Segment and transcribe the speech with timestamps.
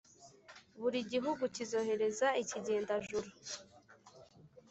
[0.79, 3.29] Buri gihugu kizohereza ikigendajuru